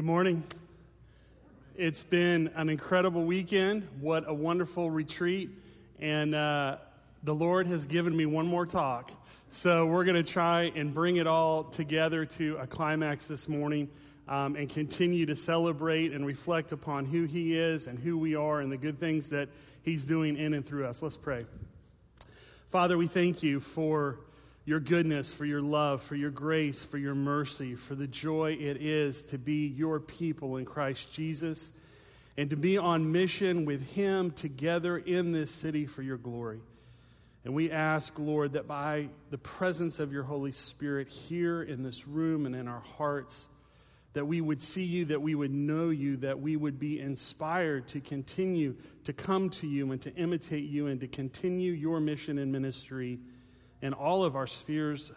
[0.00, 0.44] Good morning.
[1.76, 3.86] It's been an incredible weekend.
[4.00, 5.50] What a wonderful retreat.
[5.98, 6.78] And uh,
[7.22, 9.12] the Lord has given me one more talk.
[9.50, 13.90] So we're going to try and bring it all together to a climax this morning
[14.26, 18.62] um, and continue to celebrate and reflect upon who He is and who we are
[18.62, 19.50] and the good things that
[19.82, 21.02] He's doing in and through us.
[21.02, 21.42] Let's pray.
[22.70, 24.18] Father, we thank you for
[24.70, 28.80] your goodness, for your love, for your grace, for your mercy, for the joy it
[28.80, 31.72] is to be your people in Christ Jesus
[32.36, 36.60] and to be on mission with Him together in this city for your glory.
[37.44, 42.06] And we ask, Lord, that by the presence of your Holy Spirit here in this
[42.06, 43.48] room and in our hearts,
[44.12, 47.88] that we would see you, that we would know you, that we would be inspired
[47.88, 52.38] to continue to come to you and to imitate you and to continue your mission
[52.38, 53.18] and ministry
[53.82, 55.12] in all of our spheres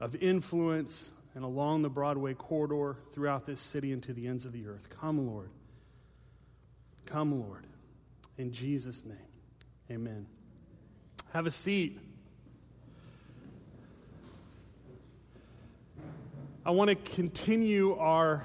[0.00, 4.52] of influence and along the Broadway corridor throughout this city and to the ends of
[4.52, 4.88] the earth.
[4.90, 5.50] Come, Lord.
[7.06, 7.66] Come, Lord.
[8.38, 9.16] In Jesus' name,
[9.90, 10.26] amen.
[11.32, 11.98] Have a seat.
[16.66, 18.44] I want to continue our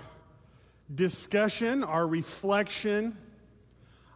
[0.93, 3.17] discussion, our reflection,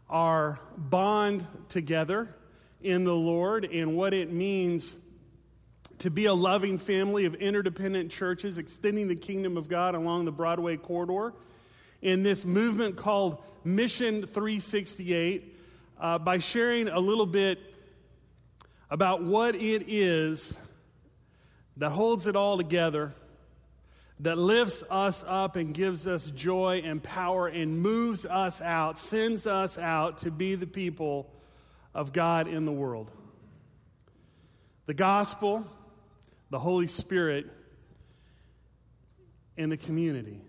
[0.10, 2.28] our bond together
[2.82, 4.96] in the Lord and what it means
[6.04, 10.34] to be a loving family of interdependent churches extending the kingdom of God along the
[10.34, 11.32] Broadway corridor
[12.02, 15.58] in this movement called Mission 368
[15.98, 17.58] uh, by sharing a little bit
[18.90, 20.58] about what it is
[21.78, 23.14] that holds it all together,
[24.20, 29.48] that lifts us up and gives us joy and power and moves us out, sends
[29.48, 31.32] us out to be the people
[31.96, 33.10] of God in the world.
[34.86, 35.66] The gospel
[36.54, 37.48] the Holy Spirit
[39.58, 40.40] in the community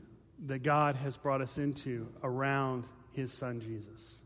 [0.48, 4.20] that God has brought us into around His Son Jesus.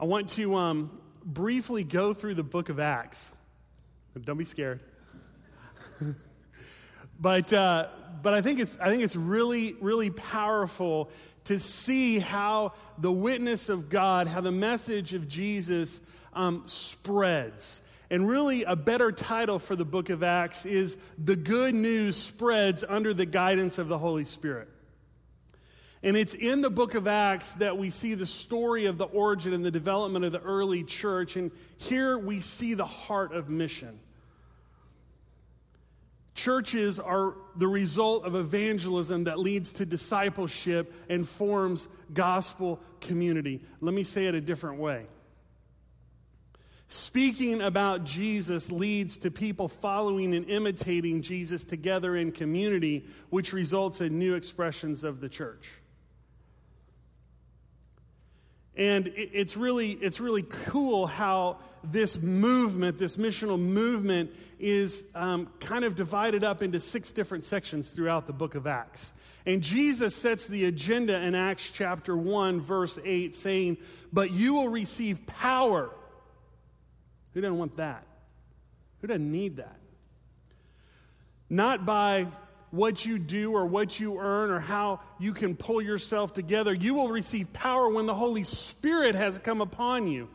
[0.00, 3.30] I want to um, briefly go through the book of Acts.
[4.22, 4.80] Don't be scared.
[7.20, 7.88] but, uh,
[8.22, 11.10] but I, think it's, I think it's really, really powerful
[11.44, 16.00] to see how the witness of God, how the message of Jesus
[16.32, 17.82] um, spreads.
[18.10, 22.84] And really, a better title for the book of Acts is The Good News Spreads
[22.86, 24.68] Under the Guidance of the Holy Spirit.
[26.02, 29.54] And it's in the book of Acts that we see the story of the origin
[29.54, 31.36] and the development of the early church.
[31.36, 33.98] And here we see the heart of mission.
[36.34, 43.62] Churches are the result of evangelism that leads to discipleship and forms gospel community.
[43.80, 45.06] Let me say it a different way.
[46.88, 54.00] Speaking about Jesus leads to people following and imitating Jesus together in community, which results
[54.00, 55.68] in new expressions of the church.
[58.76, 65.84] And it's really, it's really cool how this movement, this missional movement, is um, kind
[65.84, 69.12] of divided up into six different sections throughout the book of Acts.
[69.46, 73.76] And Jesus sets the agenda in Acts chapter 1, verse 8, saying,
[74.12, 75.90] But you will receive power
[77.34, 78.06] who doesn't want that?
[79.00, 79.76] Who doesn't need that?
[81.50, 82.28] Not by
[82.70, 86.72] what you do or what you earn or how you can pull yourself together.
[86.72, 90.28] You will receive power when the Holy Spirit has come upon you.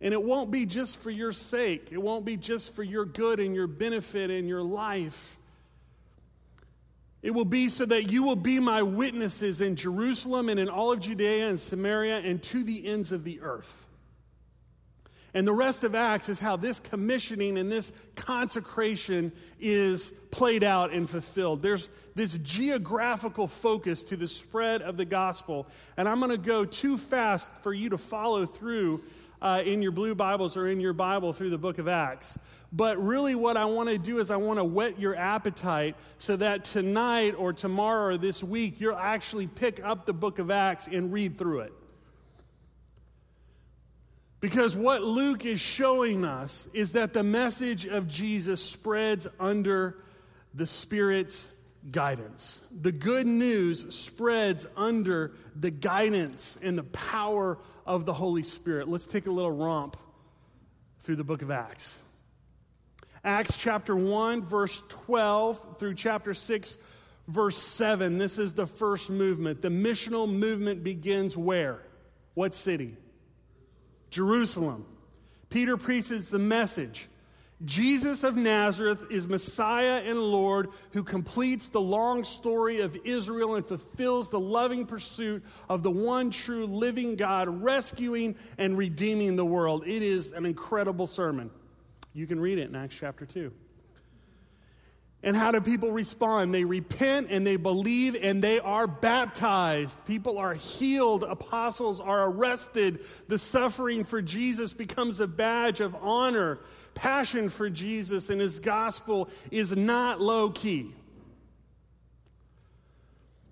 [0.00, 3.40] And it won't be just for your sake, it won't be just for your good
[3.40, 5.38] and your benefit and your life.
[7.22, 10.90] It will be so that you will be my witnesses in Jerusalem and in all
[10.90, 13.86] of Judea and Samaria and to the ends of the earth.
[15.34, 20.92] And the rest of Acts is how this commissioning and this consecration is played out
[20.92, 21.62] and fulfilled.
[21.62, 25.66] There's this geographical focus to the spread of the gospel.
[25.96, 29.02] And I'm going to go too fast for you to follow through
[29.40, 32.38] uh, in your blue Bibles or in your Bible through the book of Acts.
[32.70, 36.36] But really, what I want to do is I want to whet your appetite so
[36.36, 40.88] that tonight or tomorrow or this week, you'll actually pick up the book of Acts
[40.88, 41.72] and read through it.
[44.42, 50.02] Because what Luke is showing us is that the message of Jesus spreads under
[50.52, 51.46] the Spirit's
[51.92, 52.60] guidance.
[52.72, 57.56] The good news spreads under the guidance and the power
[57.86, 58.88] of the Holy Spirit.
[58.88, 59.96] Let's take a little romp
[61.02, 61.96] through the book of Acts.
[63.22, 66.78] Acts chapter 1, verse 12 through chapter 6,
[67.28, 68.18] verse 7.
[68.18, 69.62] This is the first movement.
[69.62, 71.78] The missional movement begins where?
[72.34, 72.96] What city?
[74.12, 74.86] Jerusalem.
[75.50, 77.08] Peter preaches the message
[77.64, 83.64] Jesus of Nazareth is Messiah and Lord who completes the long story of Israel and
[83.64, 89.86] fulfills the loving pursuit of the one true living God, rescuing and redeeming the world.
[89.86, 91.50] It is an incredible sermon.
[92.14, 93.52] You can read it in Acts chapter 2.
[95.24, 96.52] And how do people respond?
[96.52, 100.04] They repent and they believe and they are baptized.
[100.04, 101.22] People are healed.
[101.22, 103.04] Apostles are arrested.
[103.28, 106.58] The suffering for Jesus becomes a badge of honor.
[106.94, 110.90] Passion for Jesus and his gospel is not low key.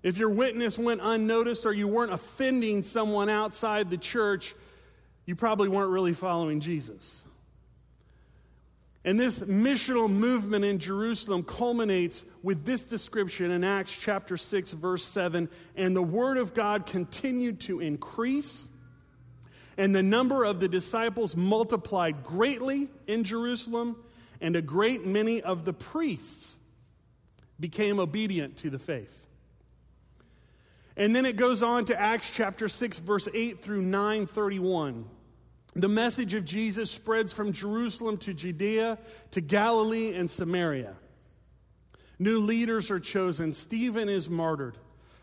[0.03, 4.55] If your witness went unnoticed or you weren't offending someone outside the church,
[5.25, 7.23] you probably weren't really following Jesus.
[9.03, 15.03] And this missional movement in Jerusalem culminates with this description in Acts chapter 6, verse
[15.03, 15.49] 7.
[15.75, 18.65] And the word of God continued to increase,
[19.75, 23.95] and the number of the disciples multiplied greatly in Jerusalem,
[24.39, 26.55] and a great many of the priests
[27.59, 29.25] became obedient to the faith.
[30.95, 35.05] And then it goes on to Acts chapter 6, verse 8 through 9, 31
[35.73, 38.97] the message of Jesus spreads from Jerusalem to Judea
[39.31, 40.95] to Galilee and Samaria.
[42.19, 43.53] New leaders are chosen.
[43.53, 44.77] Stephen is martyred.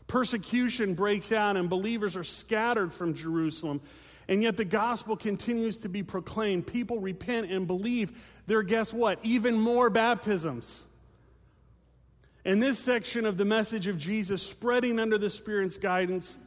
[0.06, 3.80] Persecution breaks out, and believers are scattered from Jerusalem.
[4.26, 6.66] And yet the gospel continues to be proclaimed.
[6.66, 8.24] People repent and believe.
[8.46, 9.18] There, guess what?
[9.22, 10.86] Even more baptisms.
[12.44, 16.38] And this section of the message of Jesus, spreading under the Spirit's guidance,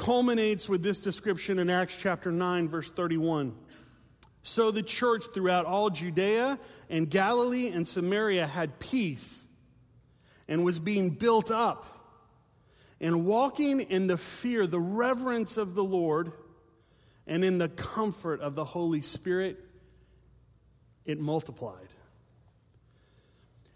[0.00, 3.54] culminates with this description in Acts chapter 9, verse 31.
[4.42, 6.58] So the church throughout all Judea
[6.88, 9.44] and Galilee and Samaria had peace
[10.48, 11.84] and was being built up
[12.98, 16.32] and walking in the fear, the reverence of the Lord,
[17.26, 19.62] and in the comfort of the Holy Spirit,
[21.04, 21.88] it multiplied.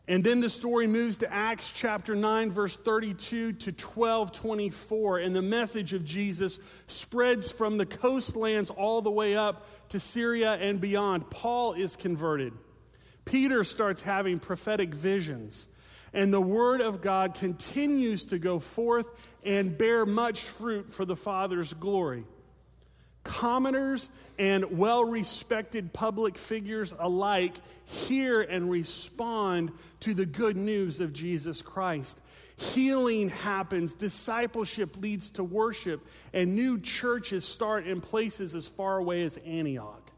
[0.06, 5.18] And then the story moves to Acts chapter 9, verse 32 to 12, 24.
[5.18, 10.54] And the message of Jesus spreads from the coastlands all the way up to Syria
[10.54, 11.30] and beyond.
[11.30, 12.52] Paul is converted.
[13.24, 15.68] Peter starts having prophetic visions.
[16.12, 19.08] And the word of God continues to go forth
[19.42, 22.24] and bear much fruit for the Father's glory.
[23.24, 27.54] Commoners and well respected public figures alike
[27.86, 32.20] hear and respond to the good news of Jesus Christ.
[32.56, 39.24] Healing happens, discipleship leads to worship, and new churches start in places as far away
[39.24, 40.12] as Antioch.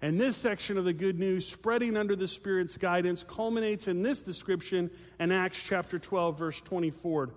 [0.00, 4.20] And this section of the good news, spreading under the Spirit's guidance, culminates in this
[4.20, 7.30] description in Acts chapter 12, verse 24.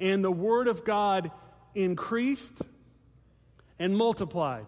[0.00, 1.30] And the word of God
[1.74, 2.62] increased
[3.80, 4.66] and multiplied.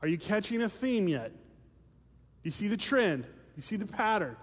[0.00, 1.32] Are you catching a theme yet?
[2.42, 3.26] You see the trend,
[3.56, 4.36] you see the pattern.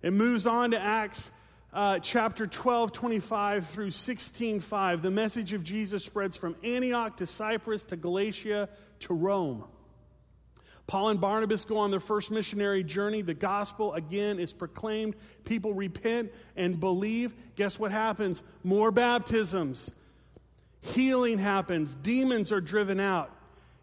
[0.00, 1.30] It moves on to Acts
[1.72, 5.02] uh, chapter 12, 25 through 16, 5.
[5.02, 8.68] The message of Jesus spreads from Antioch to Cyprus to Galatia
[9.00, 9.64] to Rome.
[10.86, 13.22] Paul and Barnabas go on their first missionary journey.
[13.22, 15.16] The gospel, again, is proclaimed.
[15.44, 17.34] People repent and believe.
[17.56, 18.42] Guess what happens?
[18.62, 19.90] More baptisms.
[20.92, 21.94] Healing happens.
[21.94, 23.30] Demons are driven out.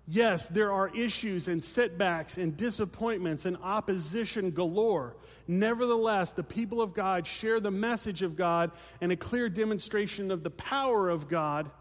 [0.07, 5.15] Yes, there are issues and setbacks and disappointments and opposition galore.
[5.47, 10.43] Nevertheless, the people of God share the message of God and a clear demonstration of
[10.43, 11.71] the power of God,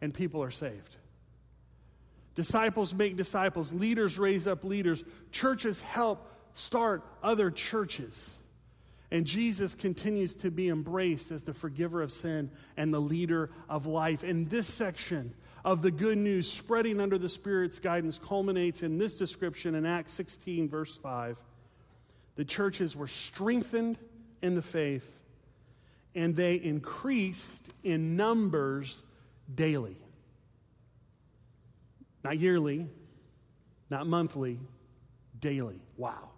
[0.00, 0.96] and people are saved.
[2.34, 8.36] Disciples make disciples, leaders raise up leaders, churches help start other churches.
[9.14, 13.86] And Jesus continues to be embraced as the forgiver of sin and the leader of
[13.86, 14.24] life.
[14.24, 15.32] In this section
[15.64, 20.14] of the good news, spreading under the Spirit's guidance, culminates in this description in Acts
[20.14, 21.38] 16, verse 5.
[22.34, 24.00] The churches were strengthened
[24.42, 25.22] in the faith,
[26.16, 29.04] and they increased in numbers
[29.54, 29.96] daily.
[32.24, 32.88] Not yearly,
[33.90, 34.58] not monthly,
[35.38, 35.78] daily.
[35.96, 36.30] Wow.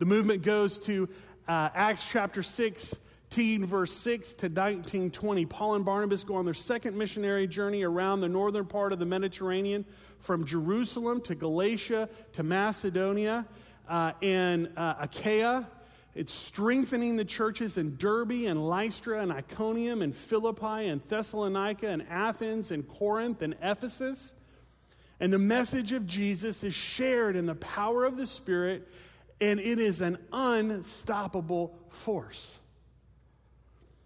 [0.00, 1.10] The movement goes to
[1.46, 5.44] uh, Acts chapter 16, verse 6 to 19, 20.
[5.44, 9.04] Paul and Barnabas go on their second missionary journey around the northern part of the
[9.04, 9.84] Mediterranean
[10.18, 13.44] from Jerusalem to Galatia to Macedonia
[13.90, 15.68] uh, and uh, Achaia.
[16.14, 22.06] It's strengthening the churches in Derbe and Lystra and Iconium and Philippi and Thessalonica and
[22.08, 24.32] Athens and Corinth and Ephesus.
[25.20, 28.88] And the message of Jesus is shared in the power of the Spirit
[29.40, 32.60] and it is an unstoppable force.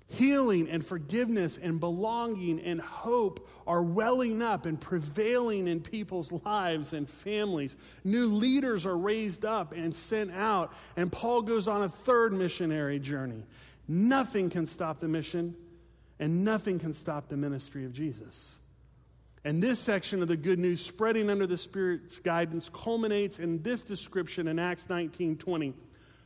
[0.08, 6.92] Healing and forgiveness and belonging and hope are welling up and prevailing in people's lives
[6.92, 7.74] and families.
[8.04, 10.72] New leaders are raised up and sent out.
[10.96, 13.42] And Paul goes on a third missionary journey.
[13.88, 15.56] Nothing can stop the mission,
[16.20, 18.58] and nothing can stop the ministry of Jesus.
[19.44, 23.82] And this section of the good news, spreading under the Spirit's guidance, culminates in this
[23.82, 25.74] description in Acts 19 20.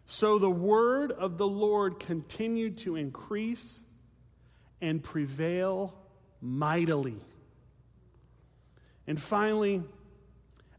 [0.06, 3.82] So the word of the Lord continued to increase
[4.80, 5.94] and prevail
[6.40, 7.16] mightily.
[9.06, 9.82] And finally,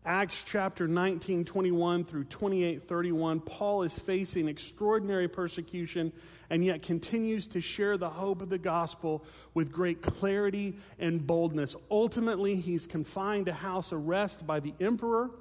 [0.06, 6.13] Acts chapter 19, 21 through 28, 31, Paul is facing extraordinary persecution
[6.50, 11.75] and yet continues to share the hope of the gospel with great clarity and boldness.
[11.91, 15.32] Ultimately, he's confined to house arrest by the emperor,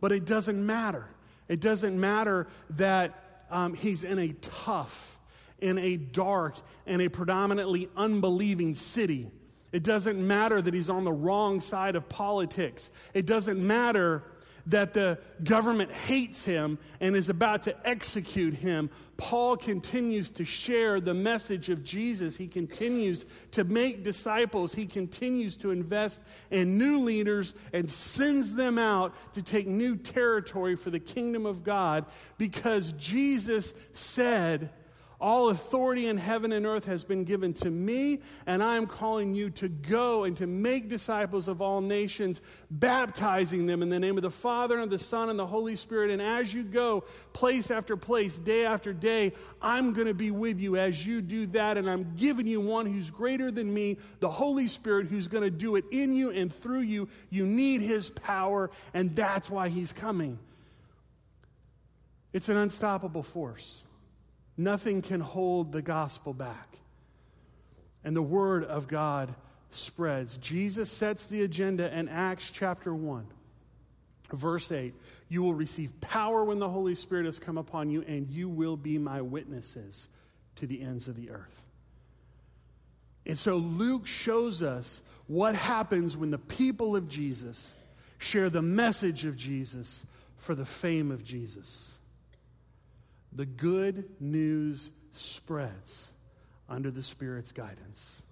[0.00, 1.08] but it doesn't matter.
[1.48, 5.18] It doesn't matter that um, he's in a tough,
[5.58, 6.54] in a dark,
[6.86, 9.32] and a predominantly unbelieving city.
[9.72, 12.90] It doesn't matter that he's on the wrong side of politics.
[13.14, 14.22] It doesn't matter
[14.66, 21.00] that the government hates him and is about to execute him, Paul continues to share
[21.00, 22.36] the message of Jesus.
[22.36, 24.74] He continues to make disciples.
[24.74, 30.74] He continues to invest in new leaders and sends them out to take new territory
[30.74, 34.70] for the kingdom of God because Jesus said,
[35.22, 39.36] all authority in heaven and earth has been given to me, and I am calling
[39.36, 42.40] you to go and to make disciples of all nations,
[42.72, 45.76] baptizing them in the name of the Father and of the Son and the Holy
[45.76, 46.10] Spirit.
[46.10, 50.60] And as you go, place after place, day after day, I'm going to be with
[50.60, 51.78] you as you do that.
[51.78, 55.50] And I'm giving you one who's greater than me, the Holy Spirit, who's going to
[55.50, 57.08] do it in you and through you.
[57.30, 60.40] You need his power, and that's why he's coming.
[62.32, 63.84] It's an unstoppable force.
[64.56, 66.78] Nothing can hold the gospel back.
[68.04, 69.34] And the word of God
[69.70, 70.36] spreads.
[70.38, 73.26] Jesus sets the agenda in Acts chapter 1,
[74.32, 74.94] verse 8.
[75.28, 78.76] You will receive power when the Holy Spirit has come upon you, and you will
[78.76, 80.08] be my witnesses
[80.56, 81.62] to the ends of the earth.
[83.24, 87.74] And so Luke shows us what happens when the people of Jesus
[88.18, 90.04] share the message of Jesus
[90.36, 91.98] for the fame of Jesus
[93.34, 96.12] the good news spreads
[96.68, 98.22] under the Spirit's guidance.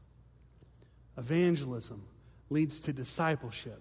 [1.16, 2.02] Evangelism
[2.48, 3.80] leads to discipleship,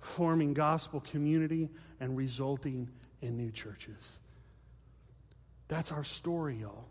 [0.00, 1.68] forming gospel community,
[2.00, 2.88] and resulting
[3.20, 4.18] in new churches.
[5.68, 6.86] That's our story, y'all.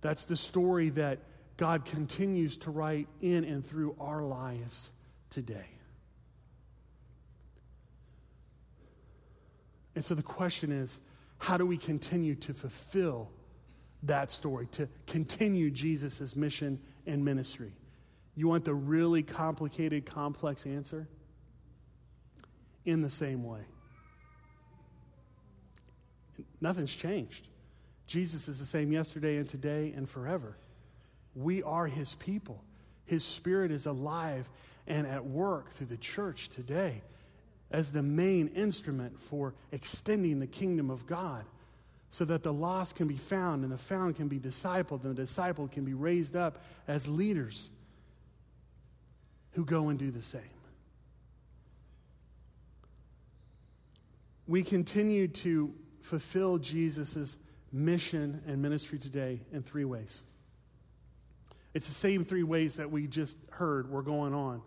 [0.00, 1.18] That's the story that
[1.56, 4.92] God continues to write in and through our lives
[5.28, 5.66] today.
[9.94, 10.98] And so the question is
[11.40, 13.30] how do we continue to fulfill
[14.02, 17.72] that story, to continue Jesus' mission and ministry?
[18.36, 21.08] You want the really complicated, complex answer?
[22.84, 23.62] In the same way.
[26.60, 27.48] Nothing's changed.
[28.06, 30.58] Jesus is the same yesterday and today and forever.
[31.34, 32.62] We are his people.
[33.06, 34.48] His spirit is alive
[34.86, 37.02] and at work through the church today
[37.70, 41.44] as the main instrument for extending the kingdom of God
[42.10, 45.22] so that the lost can be found and the found can be discipled and the
[45.22, 46.58] disciple can be raised up
[46.88, 47.70] as leaders
[49.52, 50.42] who go and do the same.
[54.48, 55.72] We continue to
[56.02, 57.36] fulfill Jesus'
[57.72, 60.22] mission and ministry today in three ways.
[61.72, 64.62] It's the same three ways that we just heard were going on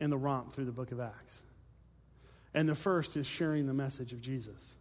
[0.00, 1.42] in the romp through the book of Acts.
[2.56, 4.74] And the first is sharing the message of Jesus.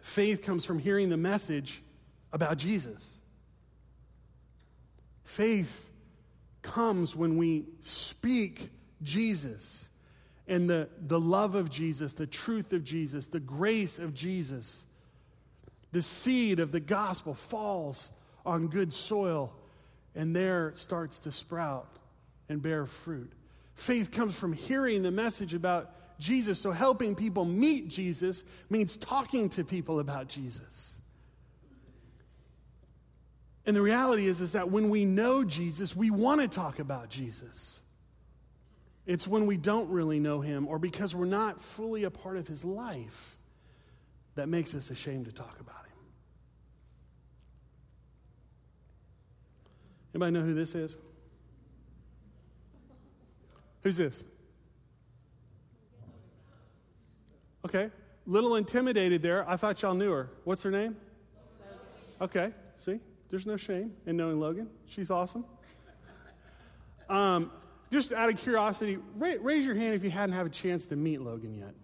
[0.00, 1.82] Faith comes from hearing the message
[2.32, 3.18] about Jesus.
[5.22, 5.90] Faith
[6.62, 8.70] comes when we speak
[9.02, 9.90] Jesus
[10.48, 14.86] and the, the love of Jesus, the truth of Jesus, the grace of Jesus.
[15.92, 18.10] The seed of the gospel falls
[18.46, 19.52] on good soil
[20.14, 21.88] and there starts to sprout
[22.48, 23.32] and bear fruit.
[23.74, 26.60] Faith comes from hearing the message about Jesus.
[26.60, 30.98] So helping people meet Jesus means talking to people about Jesus.
[33.66, 37.08] And the reality is, is that when we know Jesus, we want to talk about
[37.08, 37.80] Jesus.
[39.06, 42.46] It's when we don't really know him or because we're not fully a part of
[42.46, 43.36] his life
[44.34, 45.92] that makes us ashamed to talk about him.
[50.14, 50.96] Anybody know who this is?
[53.84, 54.24] Who's this?
[57.64, 57.90] Okay.
[58.26, 59.48] Little intimidated there.
[59.48, 60.30] I thought y'all knew her.
[60.44, 60.96] What's her name?
[62.20, 63.00] Okay, see?
[63.28, 64.68] There's no shame in knowing Logan.
[64.86, 65.44] She's awesome.
[67.08, 67.50] Um,
[67.92, 70.96] just out of curiosity, ra- raise your hand if you hadn't had a chance to
[70.96, 71.74] meet Logan yet.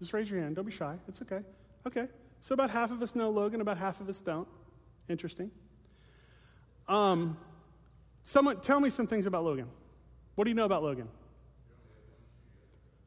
[0.00, 0.56] Just raise your hand.
[0.56, 0.96] Don't be shy.
[1.06, 1.40] It's okay.
[1.86, 2.08] Okay.
[2.40, 4.48] So about half of us know Logan, about half of us don't.
[5.08, 5.50] Interesting.
[6.88, 7.36] Um,
[8.24, 9.68] someone tell me some things about Logan.
[10.34, 11.08] What do you know about Logan?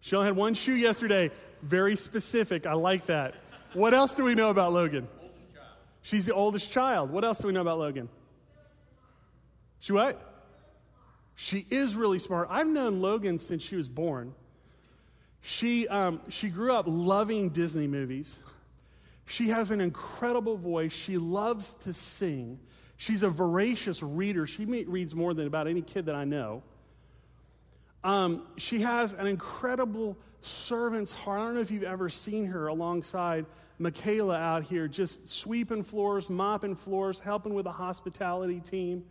[0.07, 1.31] She only had one shoe yesterday.
[1.61, 2.65] Very specific.
[2.65, 3.35] I like that.
[3.73, 5.05] What else do we know about Logan?
[6.01, 7.11] She's the oldest child.
[7.11, 8.07] What else do we know about Logan?
[9.81, 10.45] She what?
[11.35, 12.47] She is really smart.
[12.49, 14.33] I've known Logan since she was born.
[15.41, 18.39] She, um, she grew up loving Disney movies.
[19.25, 20.93] She has an incredible voice.
[20.93, 22.59] She loves to sing.
[22.95, 24.47] She's a voracious reader.
[24.47, 26.63] She reads more than about any kid that I know.
[28.07, 31.41] Um, she has an incredible servant's heart.
[31.41, 33.45] I don't know if you've ever seen her alongside
[33.79, 39.03] Michaela out here, just sweeping floors, mopping floors, helping with the hospitality team.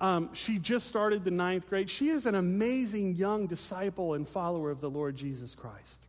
[0.00, 1.90] Um, she just started the ninth grade.
[1.90, 6.00] She is an amazing young disciple and follower of the Lord Jesus Christ.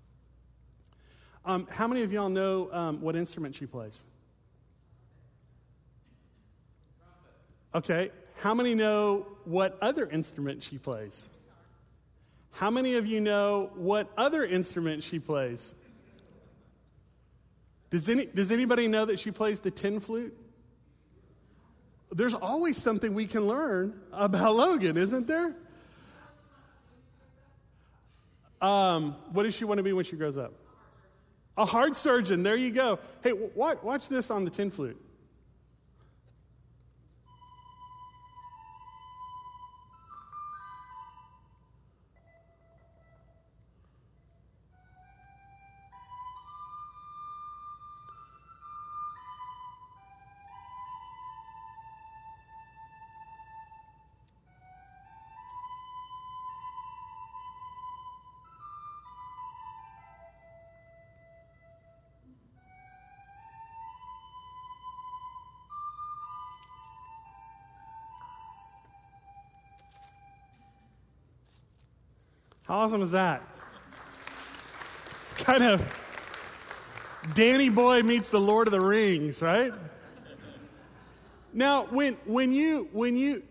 [1.44, 4.02] Um, how many of y'all know um, what instrument she plays?
[7.76, 8.12] Okay.
[8.38, 11.28] How many know what other instrument she plays?
[12.52, 15.74] How many of you know what other instrument she plays?
[17.90, 20.38] Does, any, does anybody know that she plays the tin flute?
[22.12, 25.56] There's always something we can learn about Logan, isn't there?
[28.62, 30.54] Um, what does she want to be when she grows up?
[31.58, 32.44] A heart surgeon.
[32.44, 33.00] There you go.
[33.24, 35.00] Hey, watch, watch this on the tin flute.
[72.64, 73.42] How awesome is that?
[75.22, 76.02] It's kind of
[77.34, 79.74] Danny Boy meets the Lord of the Rings, right?
[81.54, 83.44] Now, when, when you, when you,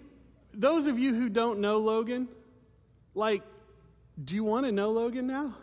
[0.54, 2.28] those of you who don't know Logan,
[3.14, 3.42] like,
[4.22, 5.54] do you want to know Logan now?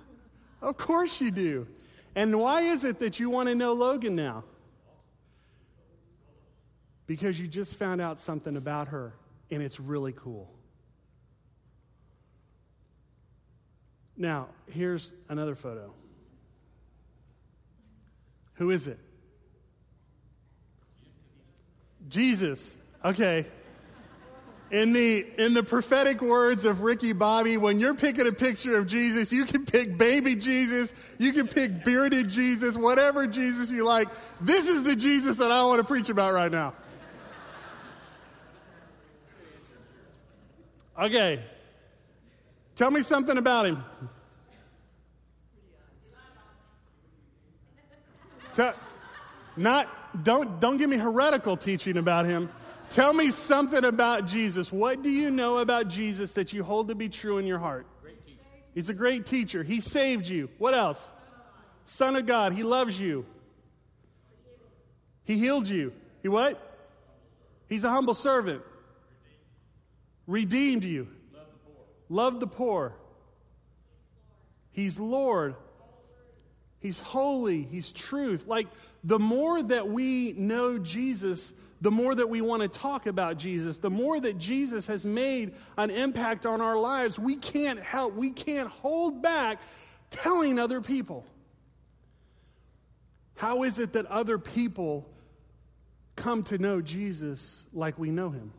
[0.61, 1.67] Of course you do.
[2.15, 4.43] And why is it that you want to know Logan now?
[7.05, 9.13] Because you just found out something about her,
[9.49, 10.49] and it's really cool.
[14.17, 15.93] Now, here's another photo.
[18.55, 18.97] Who is it?
[22.09, 22.75] Jesus.
[23.05, 23.45] Okay.
[24.69, 28.87] In the, in the prophetic words of Ricky Bobby, when you're picking a picture of
[28.87, 34.09] Jesus, you can pick baby Jesus, you can pick bearded Jesus, whatever Jesus you like.
[34.41, 36.73] This is the Jesus that I want to preach about right now.
[40.99, 41.43] Okay,
[42.77, 43.83] Tell me something about him.
[48.53, 48.75] Tell,
[49.57, 52.49] not don't don't give me heretical teaching about him.
[52.91, 54.71] Tell me something about Jesus.
[54.71, 57.87] What do you know about Jesus that you hold to be true in your heart?
[58.75, 59.63] He's a great teacher.
[59.63, 60.47] He saved you.
[60.59, 61.11] What else?
[61.83, 62.53] Son of God.
[62.53, 63.25] He loves you.
[65.25, 65.93] He healed you.
[66.21, 66.61] He what?
[67.67, 68.61] He's a humble servant.
[70.27, 71.07] Redeemed you
[72.09, 72.93] loved the poor.
[74.71, 75.55] He's Lord.
[76.79, 77.63] He's holy.
[77.63, 78.45] He's truth.
[78.47, 78.67] Like,
[79.03, 83.79] the more that we know Jesus, the more that we want to talk about Jesus,
[83.79, 88.29] the more that Jesus has made an impact on our lives, we can't help, we
[88.29, 89.61] can't hold back
[90.09, 91.25] telling other people.
[93.35, 95.07] How is it that other people
[96.15, 98.51] come to know Jesus like we know him?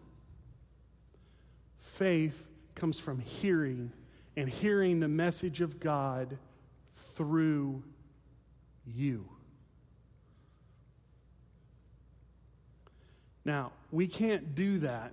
[1.80, 2.47] Faith
[2.78, 3.92] comes from hearing
[4.36, 6.38] and hearing the message of God
[6.94, 7.82] through
[8.86, 9.28] you.
[13.44, 15.12] Now, we can't do that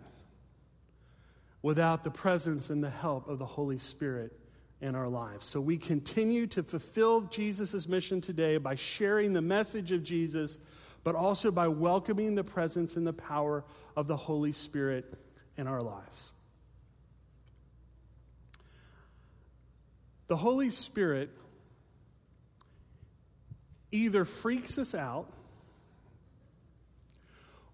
[1.62, 4.38] without the presence and the help of the Holy Spirit
[4.82, 5.47] in our lives.
[5.47, 10.60] So we continue to fulfill Jesus' mission today by sharing the message of Jesus,
[11.04, 13.63] but also by welcoming the presence and the power
[13.95, 15.12] of the Holy Spirit
[15.58, 16.32] in our lives.
[20.27, 21.29] The Holy Spirit
[23.91, 25.31] either freaks us out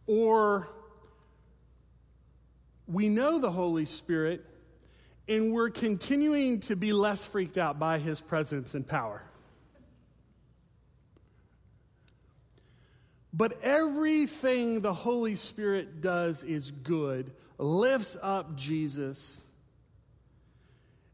[0.05, 0.67] or
[2.87, 4.45] we know the Holy Spirit
[5.27, 9.23] and we're continuing to be less freaked out by his presence and power.
[13.33, 19.39] But everything the Holy Spirit does is good, lifts up Jesus,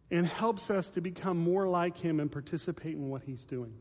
[0.09, 3.73] and helps us to become more like him and participate in what he's doing.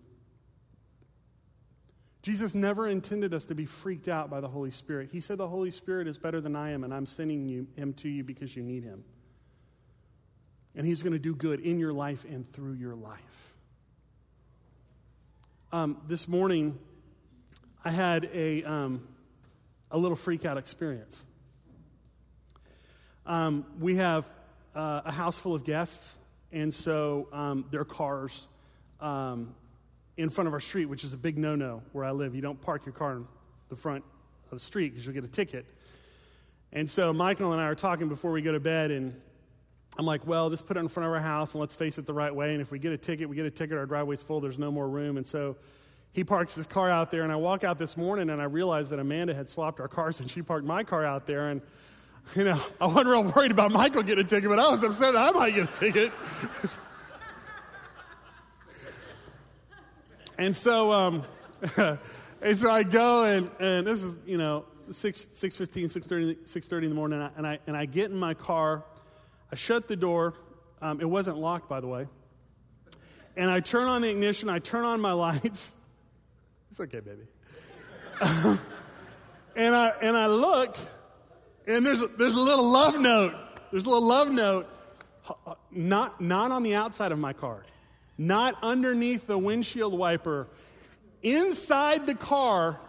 [2.22, 5.10] Jesus never intended us to be freaked out by the Holy Spirit.
[5.12, 7.92] He said, The Holy Spirit is better than I am, and I'm sending you, him
[7.94, 9.04] to you because you need him.
[10.74, 13.54] And he's going to do good in your life and through your life.
[15.72, 16.76] Um, this morning,
[17.84, 19.06] I had a, um,
[19.92, 21.22] a little freak out experience.
[23.24, 24.24] Um, we have
[24.76, 26.14] uh, a house full of guests,
[26.52, 28.46] and so um, their cars
[29.00, 29.54] um,
[30.18, 32.34] in front of our street, which is a big no no where I live.
[32.34, 33.26] You don't park your car in
[33.70, 34.04] the front
[34.44, 35.64] of the street because you'll get a ticket.
[36.72, 39.18] And so Michael and I are talking before we go to bed, and
[39.96, 42.04] I'm like, well, just put it in front of our house and let's face it
[42.04, 42.52] the right way.
[42.52, 44.70] And if we get a ticket, we get a ticket, our driveway's full, there's no
[44.70, 45.16] more room.
[45.16, 45.56] And so
[46.12, 48.90] he parks his car out there, and I walk out this morning and I realized
[48.90, 51.48] that Amanda had swapped our cars and she parked my car out there.
[51.48, 51.62] And,
[52.34, 55.16] you know, I wasn't real worried about Michael getting a ticket, but I was upset
[55.16, 56.12] I might get a ticket.
[60.38, 61.24] And so, um,
[61.76, 66.88] and so I go and, and this is, you know, 6, 6.15, 6.30, 6.30 in
[66.90, 68.84] the morning, and I, and, I, and I get in my car.
[69.50, 70.34] I shut the door.
[70.82, 72.06] Um, it wasn't locked, by the way.
[73.36, 74.48] And I turn on the ignition.
[74.48, 75.72] I turn on my lights.
[76.68, 77.22] It's okay, baby.
[79.56, 80.76] and, I, and I look,
[81.66, 83.34] and there's a, there's a little love note.
[83.70, 84.68] There's a little love note,
[85.70, 87.64] not, not on the outside of my car
[88.18, 90.48] not underneath the windshield wiper,
[91.22, 92.80] inside the car,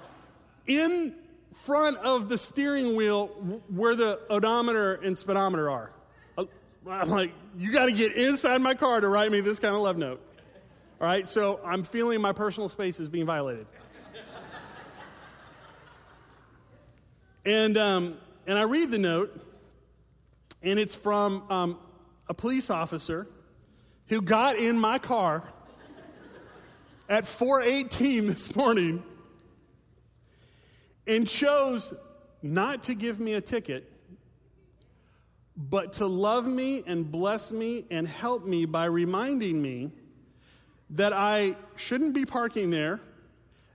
[0.66, 1.16] in
[1.64, 3.28] front of the steering wheel
[3.70, 5.92] where the odometer and speedometer are.
[6.38, 6.46] Uh,
[6.90, 9.82] I'm like, you got to get inside my car to write me this kind of
[9.82, 10.22] love note.
[11.00, 13.68] All right, so I'm feeling my personal space is being violated.
[17.46, 19.40] and, um, and I read the note,
[20.64, 21.78] and it's from um,
[22.28, 23.28] a police officer
[24.08, 25.44] who got in my car
[27.08, 29.04] at 4:18 this morning
[31.06, 31.94] and chose
[32.42, 33.94] not to give me a ticket
[35.58, 39.92] but to love me and bless me and help me by reminding me
[40.92, 43.00] that I shouldn't be parking there,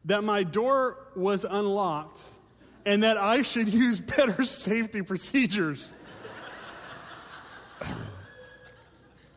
[0.05, 2.23] that my door was unlocked,
[2.85, 5.91] and that I should use better safety procedures.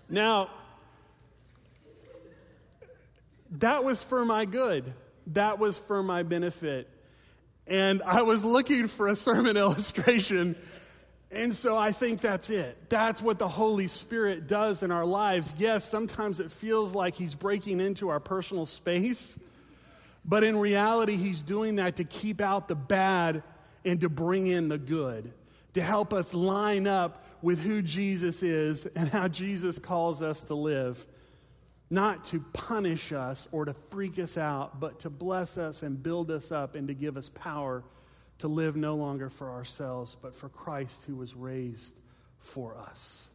[0.10, 0.49] now,
[3.51, 4.93] that was for my good.
[5.27, 6.89] That was for my benefit.
[7.67, 10.55] And I was looking for a sermon illustration.
[11.31, 12.77] And so I think that's it.
[12.89, 15.55] That's what the Holy Spirit does in our lives.
[15.58, 19.38] Yes, sometimes it feels like He's breaking into our personal space,
[20.27, 23.43] but in reality, He's doing that to keep out the bad
[23.83, 25.33] and to bring in the good,
[25.73, 30.55] to help us line up with who Jesus is and how Jesus calls us to
[30.55, 31.05] live
[31.89, 36.31] not to punish us or to freak us out, but to bless us and build
[36.31, 37.83] us up and to give us power
[38.39, 41.95] to live no longer for ourselves, but for Christ who was raised
[42.39, 43.29] for us.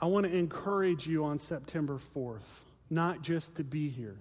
[0.00, 4.16] I want to encourage you on September 4th, not just to be here,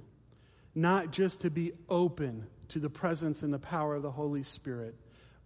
[0.75, 4.95] not just to be open to the presence and the power of the Holy Spirit,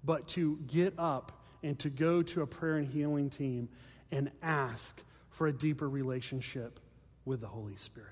[0.04, 3.70] but to get up and to go to a prayer and healing team
[4.12, 6.80] and ask for a deeper relationship
[7.26, 8.10] with the Holy Spirit.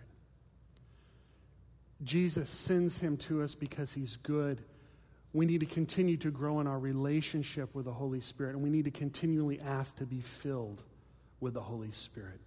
[2.04, 4.62] Jesus sends him to us because he's good.
[5.34, 8.70] We need to continue to grow in our relationship with the Holy Spirit, and we
[8.70, 10.84] need to continually ask to be filled
[11.40, 12.40] with the Holy Spirit.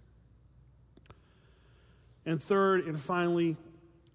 [2.25, 3.57] And third and finally,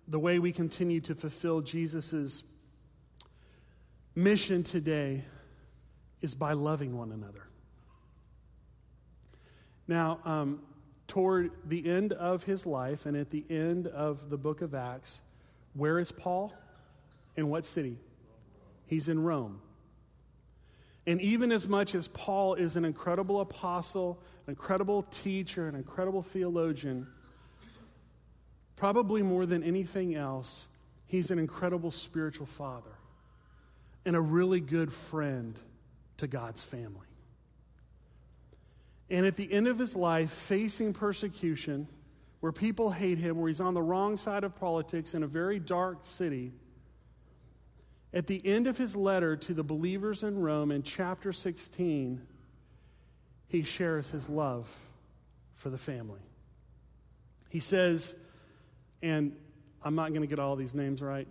[0.07, 2.43] the way we continue to fulfill Jesus'
[4.14, 5.25] mission today
[6.21, 7.47] is by loving one another.
[9.87, 10.62] Now, um,
[11.07, 15.23] toward the end of his life and at the end of the book of Acts,
[15.75, 16.53] where is Paul?
[17.37, 17.99] In what city?
[18.87, 19.61] He's in Rome.
[21.07, 26.23] And even as much as Paul is an incredible apostle, an incredible teacher, an incredible
[26.23, 27.07] theologian,
[28.77, 30.69] probably more than anything else,
[31.07, 32.91] he's an incredible spiritual father
[34.05, 35.59] and a really good friend
[36.17, 37.07] to God's family.
[39.11, 41.87] And at the end of his life, facing persecution,
[42.41, 45.59] where people hate him, where he's on the wrong side of politics in a very
[45.59, 46.53] dark city,
[48.15, 52.23] At the end of his letter to the believers in Rome in chapter 16,
[53.49, 54.73] he shares his love
[55.57, 56.21] for the family.
[57.49, 58.15] He says,
[59.05, 59.37] and
[59.83, 61.29] I'm not going to get all these names right,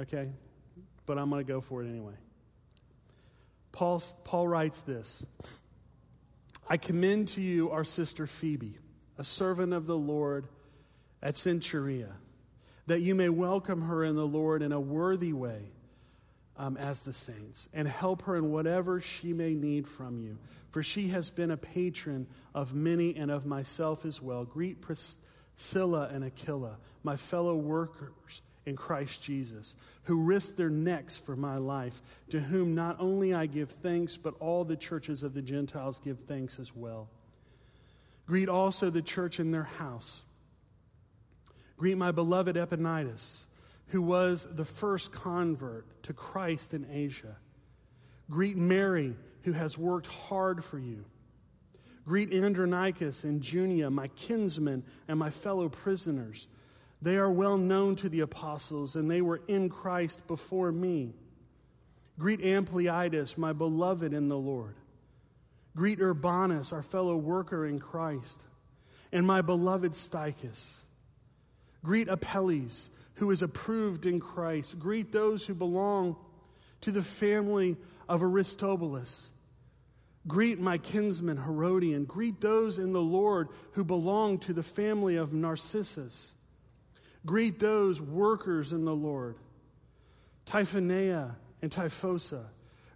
[0.00, 0.28] okay?
[1.06, 2.14] But I'm going to go for it anyway.
[3.70, 5.24] Paul, Paul writes this
[6.68, 8.78] I commend to you our sister Phoebe,
[9.16, 10.48] a servant of the Lord
[11.22, 12.10] at Cenchrea,
[12.88, 15.70] that you may welcome her in the Lord in a worthy way
[16.56, 20.36] um, as the saints, and help her in whatever she may need from you.
[20.70, 24.44] For she has been a patron of many and of myself as well.
[24.44, 24.80] Greet
[25.58, 31.56] Priscilla and Aquila, my fellow workers in Christ Jesus, who risked their necks for my
[31.56, 35.98] life, to whom not only I give thanks, but all the churches of the Gentiles
[35.98, 37.08] give thanks as well.
[38.24, 40.22] Greet also the church in their house.
[41.76, 43.46] Greet my beloved Epaenetus,
[43.88, 47.36] who was the first convert to Christ in Asia.
[48.30, 51.04] Greet Mary, who has worked hard for you.
[52.08, 56.48] Greet Andronicus and Junia, my kinsmen and my fellow prisoners.
[57.02, 61.12] They are well known to the apostles, and they were in Christ before me.
[62.18, 64.74] Greet Ampliatus, my beloved in the Lord.
[65.76, 68.40] Greet Urbanus, our fellow worker in Christ,
[69.12, 70.78] and my beloved Stachys.
[71.84, 74.78] Greet Apelles, who is approved in Christ.
[74.78, 76.16] Greet those who belong
[76.80, 77.76] to the family
[78.08, 79.30] of Aristobulus.
[80.28, 82.04] Greet my kinsman Herodion.
[82.04, 86.34] Greet those in the Lord who belong to the family of Narcissus.
[87.24, 89.36] Greet those workers in the Lord,
[90.46, 92.44] Tryphena and Typhosa.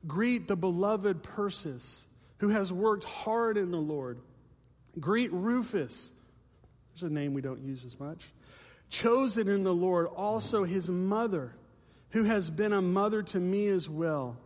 [0.07, 2.07] Greet the beloved Persis,
[2.38, 4.18] who has worked hard in the Lord.
[5.01, 6.12] Greet Rufus.
[6.92, 8.31] There's a name we don't use as much.
[8.90, 11.55] Chosen in the Lord, also his mother,
[12.11, 14.37] who has been a mother to me as well.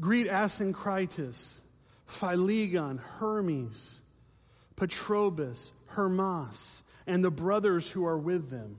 [0.00, 1.60] Greet Asyncritus,
[2.08, 4.00] Philegon, Hermes,
[4.76, 8.78] Patrobas, Hermas and the brothers who are with them.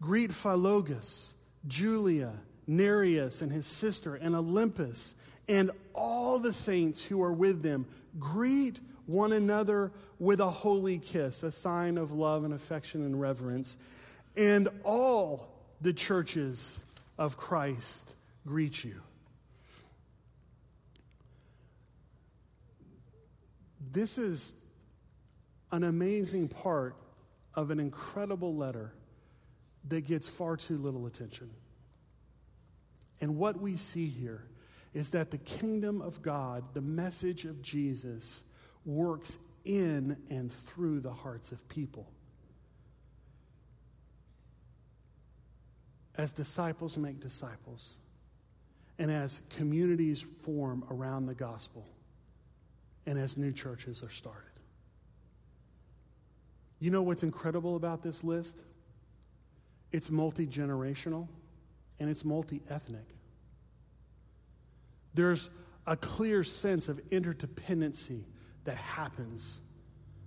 [0.00, 1.34] Greet Philologus,
[1.66, 2.34] Julia,
[2.66, 5.14] Nereus and his sister, and Olympus,
[5.48, 7.86] and all the saints who are with them.
[8.18, 13.76] Greet one another with a holy kiss, a sign of love and affection and reverence.
[14.36, 15.48] And all
[15.80, 16.80] the churches
[17.18, 18.14] of Christ
[18.46, 19.00] greet you.
[23.92, 24.56] This is
[25.70, 26.96] an amazing part
[27.54, 28.94] of an incredible letter
[29.88, 31.50] that gets far too little attention.
[33.20, 34.44] And what we see here
[34.94, 38.44] is that the kingdom of God, the message of Jesus,
[38.86, 42.10] works in and through the hearts of people.
[46.14, 47.98] As disciples make disciples,
[48.98, 51.86] and as communities form around the gospel,
[53.06, 54.52] and as new churches are started.
[56.78, 58.56] You know what's incredible about this list?
[59.92, 61.28] It's multi generational
[62.00, 63.06] and it's multi ethnic.
[65.14, 65.50] There's
[65.86, 68.24] a clear sense of interdependency
[68.64, 69.60] that happens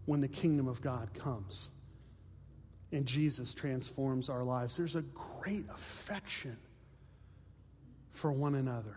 [0.05, 1.69] when the kingdom of God comes
[2.91, 4.77] and Jesus transforms our lives.
[4.77, 6.57] There's a great affection
[8.11, 8.95] for one another.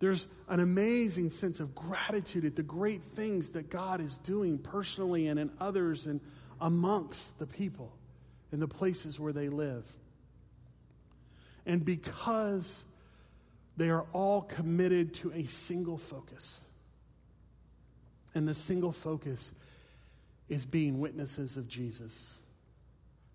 [0.00, 5.26] There's an amazing sense of gratitude at the great things that God is doing personally
[5.26, 6.20] and in others and
[6.60, 7.92] amongst the people
[8.52, 9.84] in the places where they live.
[11.66, 12.84] And because
[13.76, 16.60] they are all committed to a single focus,
[18.34, 19.52] and the single focus
[20.48, 22.38] is being witnesses of Jesus,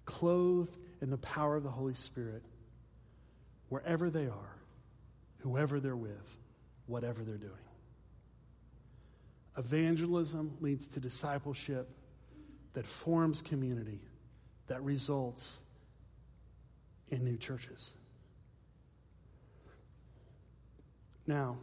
[0.05, 2.41] clothed in the power of the Holy Spirit,
[3.69, 4.55] wherever they are,
[5.39, 6.37] whoever they're with
[6.87, 7.51] whatever they're doing.
[9.57, 11.89] Evangelism leads to discipleship
[12.73, 13.99] that forms community,
[14.67, 15.59] that results
[17.09, 17.93] in new churches.
[21.27, 21.57] Now,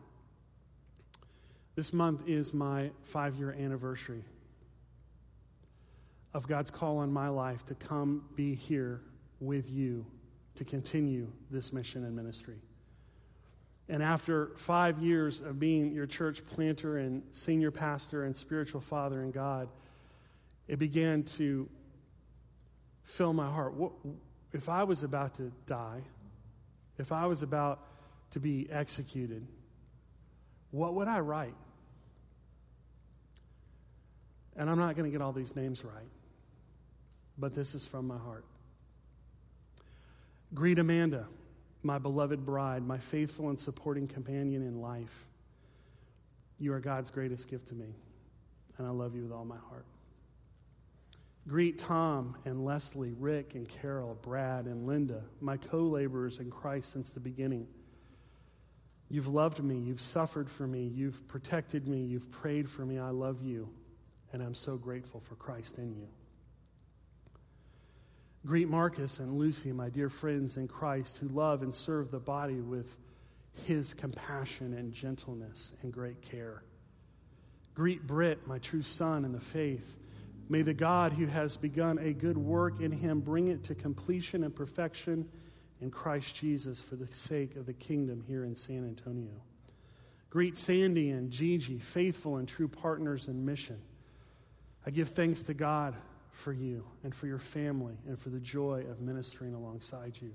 [1.75, 4.25] this month is my five year anniversary
[6.33, 9.01] of God's call on my life to come be here
[9.41, 10.07] with you
[10.55, 12.59] to continue this mission and ministry.
[13.91, 19.21] And after five years of being your church planter and senior pastor and spiritual father
[19.21, 19.69] in God,
[20.69, 21.69] it began to
[23.03, 23.75] fill my heart.
[23.75, 23.91] What,
[24.53, 26.03] if I was about to die,
[26.99, 27.81] if I was about
[28.31, 29.45] to be executed,
[30.71, 31.57] what would I write?
[34.57, 36.09] And I'm not going to get all these names right,
[37.37, 38.45] but this is from my heart.
[40.55, 41.27] Greet Amanda
[41.83, 45.27] my beloved bride, my faithful and supporting companion in life.
[46.59, 47.95] You are God's greatest gift to me,
[48.77, 49.87] and I love you with all my heart.
[51.49, 56.93] Greet Tom and Leslie, Rick and Carol, Brad and Linda, my co laborers in Christ
[56.93, 57.67] since the beginning.
[59.09, 62.99] You've loved me, you've suffered for me, you've protected me, you've prayed for me.
[62.99, 63.69] I love you,
[64.33, 66.09] and I'm so grateful for Christ in you.
[68.47, 72.61] Greet Marcus and Lucy, my dear friends in Christ, who love and serve the body
[72.61, 72.97] with
[73.65, 76.63] his compassion and gentleness and great care.
[77.75, 79.99] Greet Britt, my true son in the faith
[80.51, 84.43] May the God who has begun a good work in him bring it to completion
[84.43, 85.29] and perfection
[85.81, 89.43] in Christ Jesus for the sake of the kingdom here in San Antonio.
[90.29, 93.81] Greet Sandy and Gigi, faithful and true partners in mission.
[94.85, 95.95] I give thanks to God
[96.33, 100.35] for you and for your family and for the joy of ministering alongside you.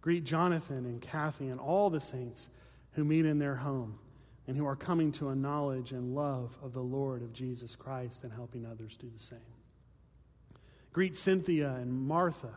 [0.00, 2.50] Greet Jonathan and Kathy and all the saints
[2.92, 3.98] who meet in their home
[4.46, 8.22] and who are coming to a knowledge and love of the Lord of Jesus Christ
[8.22, 9.38] and helping others do the same.
[10.92, 12.54] Greet Cynthia and Martha,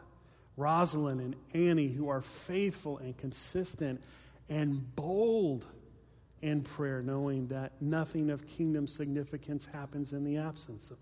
[0.56, 4.02] Rosalind and Annie, who are faithful and consistent
[4.48, 5.66] and bold
[6.42, 10.98] in prayer, knowing that nothing of kingdom significance happens in the absence of.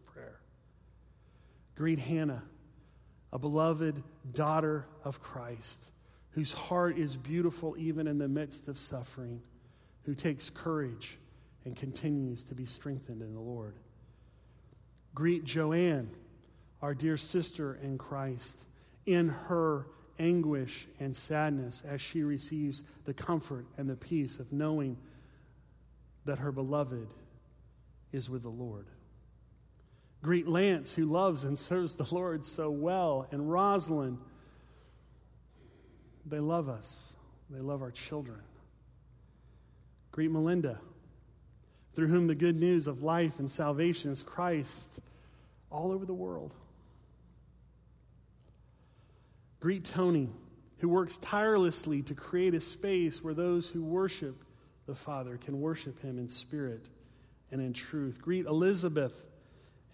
[1.77, 2.41] Greet Hannah,
[3.31, 4.01] a beloved
[4.33, 5.91] daughter of Christ,
[6.31, 9.43] whose heart is beautiful even in the midst of suffering
[10.05, 11.19] who takes courage
[11.65, 13.75] and continues to be strengthened in the Lord.
[15.13, 16.09] Greet Joanne,
[16.81, 18.65] our dear sister in Christ,
[19.05, 19.85] in her
[20.17, 24.97] anguish and sadness as she receives the comfort and the peace of knowing
[26.25, 27.13] that her beloved
[28.11, 28.87] is with the Lord.
[30.27, 34.17] Greet Lance, who loves and serves the Lord so well, and Rosalind.
[36.25, 37.15] They love us,
[37.49, 38.41] they love our children.
[40.11, 40.81] Greet Melinda,
[41.95, 44.99] through whom the good news of life and salvation is Christ
[45.71, 46.53] all over the world.
[49.61, 50.29] Greet Tony,
[50.79, 54.43] who works tirelessly to create a space where those who worship
[54.87, 56.89] the Father can worship him in spirit
[57.49, 58.21] and in truth.
[58.21, 59.25] Greet Elizabeth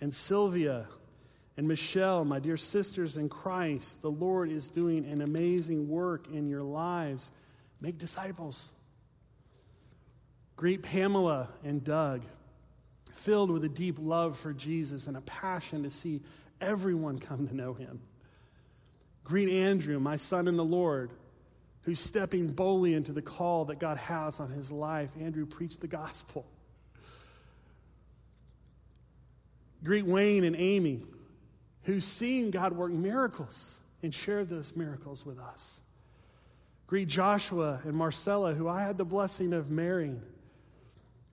[0.03, 0.85] and Sylvia
[1.55, 4.01] and Michelle, my dear sisters in Christ.
[4.01, 7.31] The Lord is doing an amazing work in your lives.
[7.79, 8.73] Make disciples.
[10.57, 12.23] Greet Pamela and Doug,
[13.13, 16.19] filled with a deep love for Jesus and a passion to see
[16.59, 18.01] everyone come to know him.
[19.23, 21.11] Greet Andrew, my son in the Lord,
[21.83, 25.11] who's stepping boldly into the call that God has on his life.
[25.17, 26.45] Andrew preached the gospel.
[29.83, 31.03] Greet Wayne and Amy,
[31.83, 35.81] who's seen God work miracles and shared those miracles with us.
[36.87, 40.21] Greet Joshua and Marcella, who I had the blessing of marrying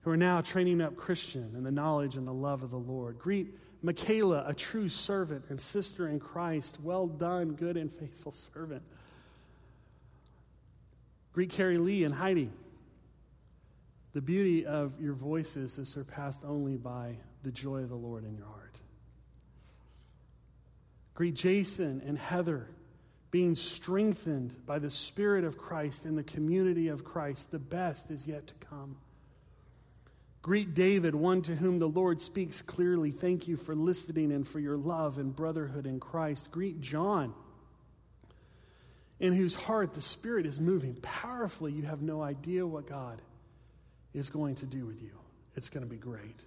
[0.01, 3.19] who are now training up Christian in the knowledge and the love of the Lord.
[3.19, 6.79] Greet Michaela, a true servant and sister in Christ.
[6.81, 8.81] Well done, good and faithful servant.
[11.33, 12.49] Greet Carrie Lee and Heidi.
[14.13, 18.35] The beauty of your voices is surpassed only by the joy of the Lord in
[18.35, 18.79] your heart.
[21.13, 22.67] Greet Jason and Heather,
[23.29, 27.51] being strengthened by the Spirit of Christ in the community of Christ.
[27.51, 28.97] The best is yet to come.
[30.41, 33.11] Greet David, one to whom the Lord speaks clearly.
[33.11, 36.49] Thank you for listening and for your love and brotherhood in Christ.
[36.49, 37.33] Greet John,
[39.19, 41.71] in whose heart the Spirit is moving powerfully.
[41.71, 43.21] You have no idea what God
[44.13, 45.11] is going to do with you.
[45.55, 46.43] It's going to be great.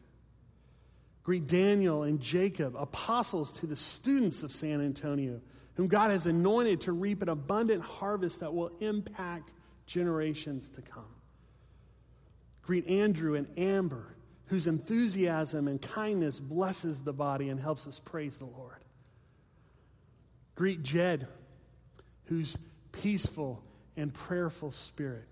[1.25, 5.41] Greet Daniel and Jacob, apostles to the students of San Antonio,
[5.75, 9.55] whom God has anointed to reap an abundant harvest that will impact
[9.87, 11.05] generations to come.
[12.63, 14.15] Greet Andrew and Amber,
[14.47, 18.85] whose enthusiasm and kindness blesses the body and helps us praise the Lord.
[20.55, 21.27] Greet Jed,
[22.27, 22.57] whose
[22.93, 23.63] peaceful
[23.97, 25.25] and prayerful spirit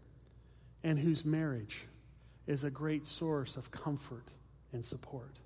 [0.83, 1.85] and whose marriage
[2.47, 4.27] is a great source of comfort
[4.73, 5.39] and support.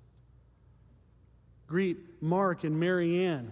[1.67, 3.51] Greet Mark and Marianne.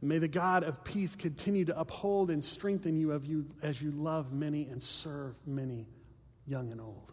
[0.00, 3.90] May the God of peace continue to uphold and strengthen you, of you as you
[3.90, 5.88] love many and serve many,
[6.46, 7.12] young and old.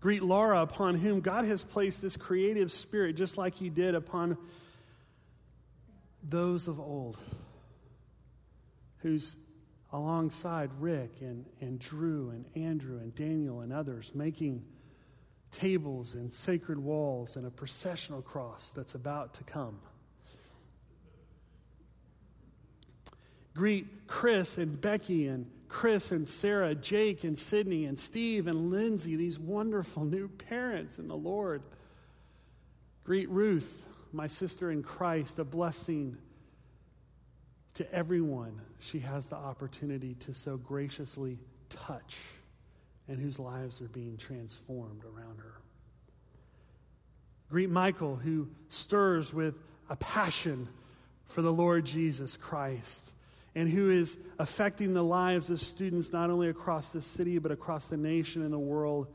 [0.00, 4.36] Greet Laura, upon whom God has placed this creative spirit, just like He did upon
[6.22, 7.16] those of old,
[8.98, 9.36] who's
[9.92, 14.64] alongside Rick and, and Drew and Andrew and Daniel and others, making
[15.50, 19.78] tables and sacred walls and a processional cross that's about to come.
[23.54, 29.16] Greet Chris and Becky and Chris and Sarah, Jake and Sydney and Steve and Lindsay,
[29.16, 31.62] these wonderful new parents in the Lord.
[33.04, 36.16] Greet Ruth, my sister in Christ, a blessing
[37.74, 41.38] to everyone she has the opportunity to so graciously
[41.68, 42.16] touch
[43.08, 45.54] and whose lives are being transformed around her.
[47.50, 49.54] Greet Michael, who stirs with
[49.88, 50.68] a passion
[51.26, 53.12] for the Lord Jesus Christ
[53.54, 57.86] and who is affecting the lives of students not only across the city but across
[57.86, 59.08] the nation and the world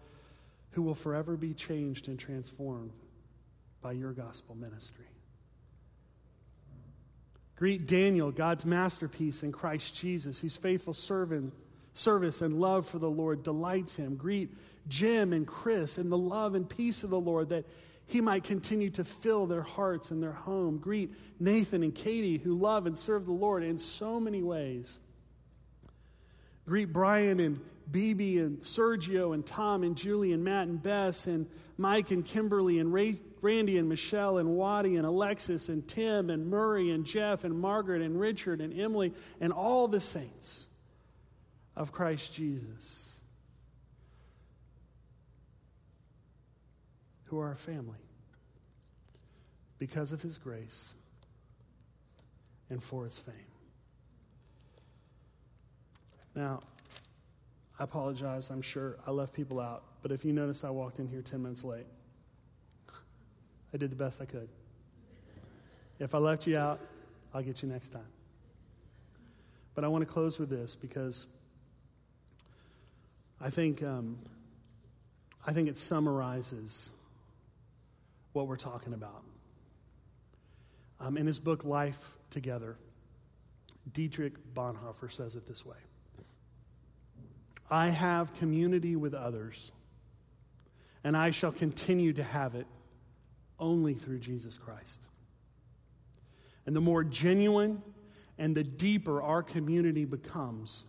[0.71, 2.91] who will forever be changed and transformed
[3.81, 5.05] by your gospel ministry.
[7.55, 11.53] Greet Daniel, God's masterpiece in Christ Jesus, whose faithful servant,
[11.93, 14.15] service and love for the Lord delights him.
[14.15, 14.51] Greet
[14.87, 17.65] Jim and Chris in the love and peace of the Lord that
[18.05, 20.77] he might continue to fill their hearts and their home.
[20.77, 24.99] Greet Nathan and Katie, who love and serve the Lord in so many ways.
[26.65, 27.59] Greet Brian and
[27.91, 32.79] BB and Sergio and Tom and Julie and Matt and Bess and Mike and Kimberly
[32.79, 37.43] and Ray, Randy and Michelle and Waddy and Alexis and Tim and Murray and Jeff
[37.43, 40.67] and Margaret and Richard and Emily and all the saints
[41.75, 43.15] of Christ Jesus
[47.25, 47.97] who are our family
[49.79, 50.93] because of his grace
[52.69, 53.33] and for his fame.
[56.35, 56.61] Now,
[57.79, 58.49] I apologize.
[58.49, 59.83] I'm sure I left people out.
[60.01, 61.87] But if you notice, I walked in here 10 minutes late.
[63.73, 64.47] I did the best I could.
[65.99, 66.79] If I left you out,
[67.33, 68.05] I'll get you next time.
[69.73, 71.25] But I want to close with this because
[73.43, 74.19] I think, um,
[75.45, 76.91] I think it summarizes
[78.31, 79.21] what we're talking about.
[81.01, 82.77] Um, in his book, Life Together,
[83.91, 85.75] Dietrich Bonhoeffer says it this way
[87.69, 89.73] I have community with others,
[91.03, 92.65] and I shall continue to have it
[93.59, 95.01] only through Jesus Christ.
[96.65, 97.81] And the more genuine
[98.37, 100.85] and the deeper our community becomes,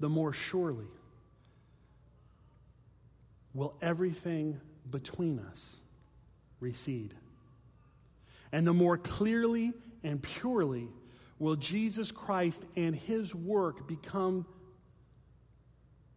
[0.00, 0.88] the more surely
[3.54, 5.80] will everything between us
[6.60, 7.14] recede.
[8.52, 9.72] And the more clearly
[10.02, 10.88] and purely
[11.38, 14.46] will Jesus Christ and his work become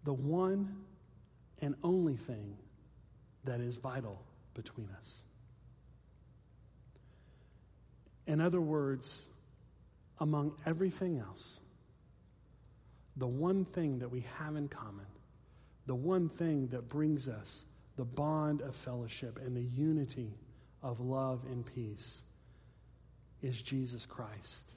[0.03, 0.75] the one
[1.61, 2.57] and only thing
[3.43, 4.21] that is vital
[4.53, 5.23] between us.
[8.27, 9.27] In other words,
[10.19, 11.59] among everything else,
[13.17, 15.05] the one thing that we have in common,
[15.85, 17.65] the one thing that brings us
[17.95, 20.33] the bond of fellowship and the unity
[20.83, 22.21] of love and peace
[23.41, 24.71] is Jesus Christ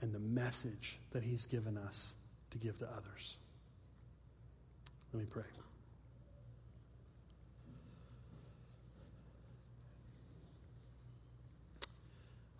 [0.00, 2.14] and the message that he's given us
[2.50, 3.36] to give to others.
[5.12, 5.44] Let me pray.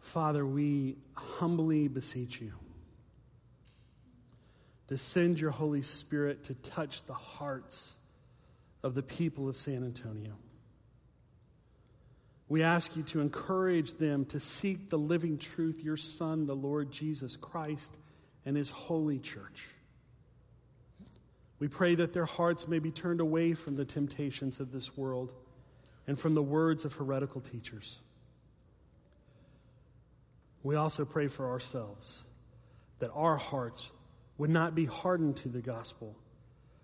[0.01, 2.53] Father, we humbly beseech you
[4.89, 7.97] to send your Holy Spirit to touch the hearts
[8.82, 10.32] of the people of San Antonio.
[12.49, 16.91] We ask you to encourage them to seek the living truth, your Son, the Lord
[16.91, 17.95] Jesus Christ,
[18.47, 19.66] and his holy church.
[21.59, 25.32] We pray that their hearts may be turned away from the temptations of this world
[26.07, 27.99] and from the words of heretical teachers.
[30.62, 32.22] We also pray for ourselves
[33.01, 33.91] that our hearts
[34.39, 36.16] would not be hardened to the gospel,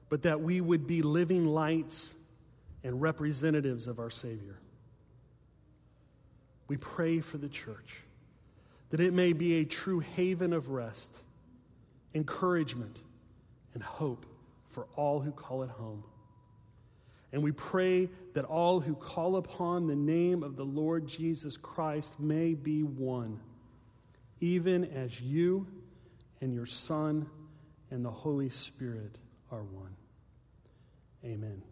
[0.08, 2.14] but that we would be living lights
[2.82, 4.58] and representatives of our Savior.
[6.68, 8.02] We pray for the church
[8.90, 11.22] that it may be a true haven of rest,
[12.14, 13.02] encouragement,
[13.72, 14.26] and hope
[14.68, 16.04] for all who call it home.
[17.32, 22.20] And we pray that all who call upon the name of the Lord Jesus Christ
[22.20, 23.40] may be one,
[24.40, 25.66] even as you
[26.40, 27.28] and your Son
[27.90, 29.18] and the Holy Spirit
[29.50, 29.96] are one.
[31.24, 31.62] Amen.